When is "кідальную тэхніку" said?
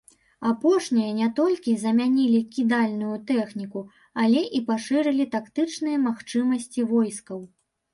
2.57-3.85